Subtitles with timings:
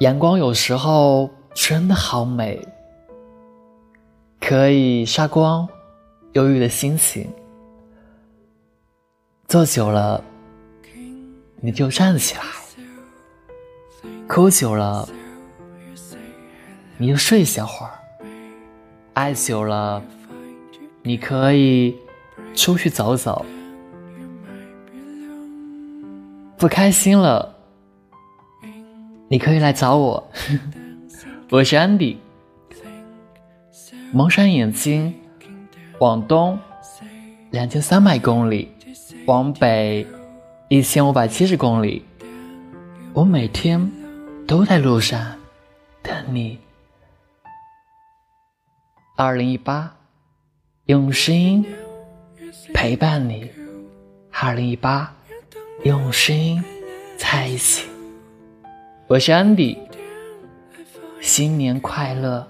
[0.00, 2.58] 阳光有时候真的好美，
[4.40, 5.68] 可以杀光
[6.32, 7.28] 忧郁的心情。
[9.46, 10.24] 坐久了，
[11.60, 12.42] 你就站起来；
[14.26, 15.06] 哭久了，
[16.96, 17.92] 你就睡下会儿；
[19.12, 20.02] 爱久了，
[21.02, 21.94] 你可以
[22.54, 23.44] 出去走走；
[26.56, 27.59] 不开心了。
[29.32, 30.28] 你可以来找我，
[31.50, 32.18] 我是安迪。
[34.10, 35.14] 蒙上眼睛，
[36.00, 36.58] 往东
[37.52, 38.72] 两千三百公里，
[39.26, 40.04] 往北
[40.68, 42.04] 一千五百七十公里，
[43.12, 43.88] 我每天
[44.48, 45.36] 都在路上
[46.02, 46.58] 等你。
[49.16, 49.94] 二零一八，
[50.86, 51.64] 用声音
[52.74, 53.48] 陪伴你。
[54.32, 55.14] 二零一八，
[55.84, 56.60] 用声音
[57.16, 57.88] 在一起。
[59.10, 59.76] 我是安迪，
[61.20, 62.46] 新年快乐。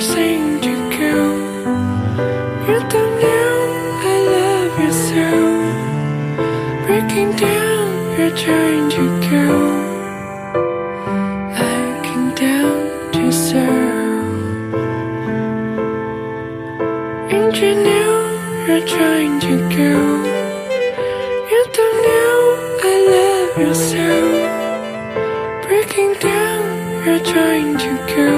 [0.00, 1.14] Saying to go.
[2.66, 3.54] You don't know
[4.02, 5.28] I love you so.
[6.86, 7.86] Breaking down,
[8.18, 9.46] you're trying to go.
[12.02, 14.08] Came down to serve.
[18.68, 19.92] You're trying to go.
[21.50, 22.34] You don't know
[22.82, 23.97] I love you so.
[27.24, 28.32] trying to go,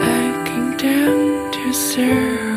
[0.00, 2.51] looking down to serve.